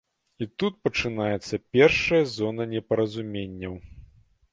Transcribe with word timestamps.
І 0.43 0.45
тут 0.61 0.77
пачынаецца 0.85 1.59
першая 1.77 2.21
зона 2.37 2.67
непаразуменняў. 2.73 3.77